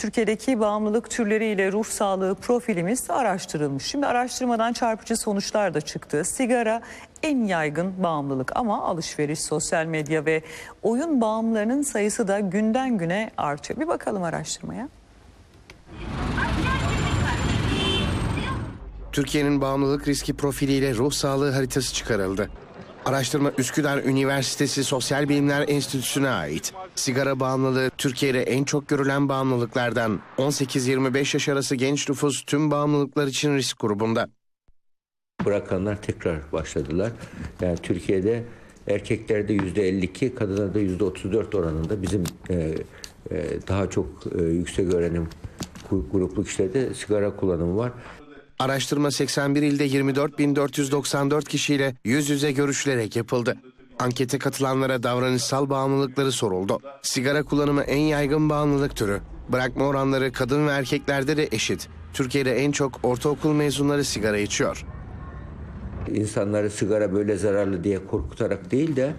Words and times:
Türkiye'deki 0.00 0.60
bağımlılık 0.60 1.10
türleriyle 1.10 1.72
ruh 1.72 1.84
sağlığı 1.84 2.34
profilimiz 2.34 3.10
araştırılmış. 3.10 3.84
Şimdi 3.84 4.06
araştırmadan 4.06 4.72
çarpıcı 4.72 5.16
sonuçlar 5.16 5.74
da 5.74 5.80
çıktı. 5.80 6.24
Sigara 6.24 6.82
en 7.22 7.44
yaygın 7.44 8.02
bağımlılık 8.02 8.56
ama 8.56 8.84
alışveriş, 8.84 9.40
sosyal 9.40 9.86
medya 9.86 10.24
ve 10.24 10.42
oyun 10.82 11.20
bağımlılarının 11.20 11.82
sayısı 11.82 12.28
da 12.28 12.40
günden 12.40 12.98
güne 12.98 13.30
artıyor. 13.36 13.80
Bir 13.80 13.88
bakalım 13.88 14.22
araştırmaya. 14.22 14.88
Türkiye'nin 19.12 19.60
bağımlılık 19.60 20.08
riski 20.08 20.34
profiliyle 20.34 20.94
ruh 20.94 21.12
sağlığı 21.12 21.50
haritası 21.50 21.94
çıkarıldı. 21.94 22.50
Araştırma 23.04 23.52
Üsküdar 23.58 24.04
Üniversitesi 24.04 24.84
Sosyal 24.84 25.28
Bilimler 25.28 25.64
Enstitüsü'ne 25.68 26.28
ait. 26.28 26.72
Sigara 26.94 27.40
bağımlılığı 27.40 27.90
Türkiye'de 27.98 28.42
en 28.42 28.64
çok 28.64 28.88
görülen 28.88 29.28
bağımlılıklardan. 29.28 30.20
18-25 30.38 31.18
yaş 31.18 31.48
arası 31.48 31.76
genç 31.76 32.08
nüfus 32.08 32.44
tüm 32.44 32.70
bağımlılıklar 32.70 33.26
için 33.26 33.54
risk 33.56 33.80
grubunda. 33.80 34.28
bırakanlar 35.44 36.02
tekrar 36.02 36.52
başladılar. 36.52 37.12
Yani 37.60 37.76
Türkiye'de 37.82 38.44
erkeklerde 38.88 39.52
yüzde 39.52 39.88
52, 39.88 40.34
kadınlarda 40.34 40.78
yüzde 40.78 41.04
34 41.04 41.54
oranında 41.54 42.02
bizim 42.02 42.24
e, 42.50 42.54
e, 43.30 43.58
daha 43.68 43.90
çok 43.90 44.06
e, 44.38 44.42
yüksek 44.42 44.94
öğrenim 44.94 45.28
gu- 45.90 46.10
gruplu 46.12 46.44
kişilerde 46.44 46.94
sigara 46.94 47.36
kullanımı 47.36 47.76
var. 47.76 47.92
Araştırma 48.60 49.10
81 49.10 49.62
ilde 49.62 49.86
24.494 49.86 51.44
kişiyle 51.44 51.94
yüz 52.04 52.30
yüze 52.30 52.52
görüşülerek 52.52 53.16
yapıldı. 53.16 53.56
Ankete 53.98 54.38
katılanlara 54.38 55.02
davranışsal 55.02 55.70
bağımlılıkları 55.70 56.32
soruldu. 56.32 56.78
Sigara 57.02 57.42
kullanımı 57.42 57.82
en 57.82 57.98
yaygın 57.98 58.50
bağımlılık 58.50 58.96
türü. 58.96 59.20
Bırakma 59.48 59.84
oranları 59.84 60.32
kadın 60.32 60.66
ve 60.66 60.70
erkeklerde 60.70 61.36
de 61.36 61.48
eşit. 61.52 61.88
Türkiye'de 62.12 62.56
en 62.56 62.72
çok 62.72 63.00
ortaokul 63.02 63.52
mezunları 63.52 64.04
sigara 64.04 64.38
içiyor. 64.38 64.84
İnsanları 66.14 66.70
sigara 66.70 67.12
böyle 67.12 67.36
zararlı 67.36 67.84
diye 67.84 68.06
korkutarak 68.06 68.70
değil 68.70 68.96
de 68.96 69.12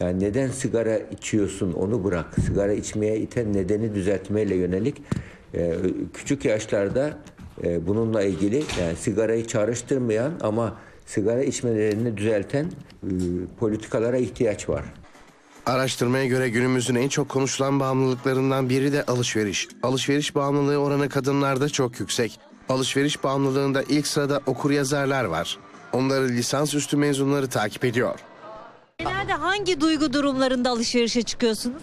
yani 0.00 0.24
neden 0.24 0.48
sigara 0.48 0.96
içiyorsun 0.98 1.72
onu 1.72 2.04
bırak. 2.04 2.34
Sigara 2.46 2.72
içmeye 2.72 3.18
iten 3.18 3.52
nedeni 3.52 3.94
düzeltmeyle 3.94 4.54
yönelik 4.54 5.02
e, 5.54 5.76
küçük 6.14 6.44
yaşlarda 6.44 7.18
e, 7.64 7.86
bununla 7.86 8.22
ilgili 8.22 8.64
yani 8.80 8.96
sigarayı 8.96 9.46
çağrıştırmayan 9.46 10.32
ama 10.40 10.76
sigara 11.06 11.42
içmelerini 11.42 12.16
düzelten 12.16 12.64
e, 12.64 13.10
politikalara 13.60 14.16
ihtiyaç 14.16 14.68
var. 14.68 14.84
Araştırmaya 15.66 16.26
göre 16.26 16.48
günümüzün 16.48 16.94
en 16.94 17.08
çok 17.08 17.28
konuşulan 17.28 17.80
bağımlılıklarından 17.80 18.68
biri 18.68 18.92
de 18.92 19.04
alışveriş. 19.06 19.68
Alışveriş 19.82 20.34
bağımlılığı 20.34 20.76
oranı 20.76 21.08
kadınlarda 21.08 21.68
çok 21.68 22.00
yüksek. 22.00 22.40
Alışveriş 22.68 23.24
bağımlılığında 23.24 23.82
ilk 23.82 24.06
sırada 24.06 24.40
okuryazarlar 24.46 25.24
var. 25.24 25.58
Onları 25.92 26.28
lisansüstü 26.28 26.96
mezunları 26.96 27.48
takip 27.48 27.84
ediyor. 27.84 28.20
Genelde 28.98 29.32
hangi 29.32 29.80
duygu 29.80 30.12
durumlarında 30.12 30.70
alışverişe 30.70 31.22
çıkıyorsunuz? 31.22 31.82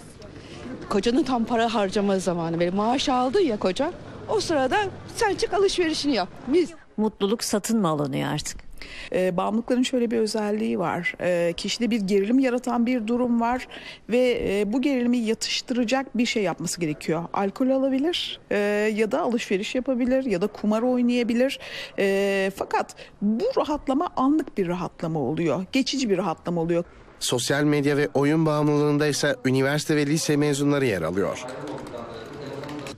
Kocanın 0.90 1.24
tam 1.24 1.46
para 1.46 1.74
harcama 1.74 2.20
zamanı. 2.20 2.60
Böyle 2.60 2.72
maaş 2.72 3.10
aldı 3.10 3.42
ya 3.42 3.60
koca. 3.60 3.94
O 4.30 4.40
sırada 4.40 4.78
sen 5.16 5.36
çık 5.36 5.54
alışverişini 5.54 6.14
yap. 6.14 6.30
Biz 6.48 6.70
Mutluluk 6.98 7.44
satın 7.44 7.80
mı 7.82 7.88
alınıyor 7.88 8.34
artık? 8.34 8.70
E, 9.14 9.38
bağımlılıkların 9.38 9.84
şöyle 9.84 10.12
bir 10.12 10.18
özelliği 10.18 10.80
var. 10.80 11.16
E, 11.22 11.54
kişide 11.58 11.92
bir 11.92 12.02
gerilim 12.02 12.40
yaratan 12.40 12.86
bir 12.86 13.08
durum 13.08 13.42
var 13.42 13.68
ve 14.10 14.40
e, 14.50 14.74
bu 14.74 14.82
gerilimi 14.82 15.18
yatıştıracak 15.18 16.18
bir 16.18 16.26
şey 16.26 16.44
yapması 16.44 16.82
gerekiyor. 16.82 17.24
Alkol 17.34 17.70
alabilir 17.70 18.40
e, 18.52 18.58
ya 18.96 19.12
da 19.12 19.22
alışveriş 19.22 19.76
yapabilir 19.76 20.26
ya 20.26 20.42
da 20.42 20.48
kumar 20.48 20.82
oynayabilir. 20.82 21.60
E, 22.00 22.52
fakat 22.56 22.96
bu 23.22 23.46
rahatlama 23.58 24.08
anlık 24.16 24.58
bir 24.58 24.68
rahatlama 24.68 25.20
oluyor. 25.20 25.66
Geçici 25.72 26.10
bir 26.10 26.18
rahatlama 26.18 26.62
oluyor. 26.62 26.84
Sosyal 27.20 27.64
medya 27.64 27.98
ve 27.98 28.10
oyun 28.14 28.46
bağımlılığında 28.46 29.08
ise 29.08 29.36
üniversite 29.46 29.96
ve 29.96 30.06
lise 30.06 30.38
mezunları 30.38 30.86
yer 30.86 31.02
alıyor. 31.02 31.46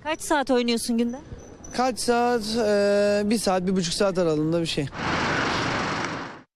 Kaç 0.04 0.22
saat 0.22 0.52
oynuyorsun 0.52 0.98
günde? 0.98 1.18
Kaç 1.74 2.00
saat? 2.00 2.42
Ee, 2.58 3.22
bir 3.26 3.38
saat, 3.38 3.68
bir 3.68 3.76
buçuk 3.76 3.94
saat 3.94 4.18
aralığında 4.18 4.62
bir 4.62 4.66
şey. 4.66 4.86